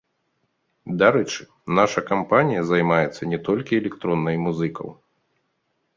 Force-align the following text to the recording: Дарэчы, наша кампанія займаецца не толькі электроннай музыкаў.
Дарэчы, 1.01 1.41
наша 1.81 1.99
кампанія 2.09 2.61
займаецца 2.71 3.21
не 3.35 3.39
толькі 3.51 3.79
электроннай 3.85 4.35
музыкаў. 4.47 4.87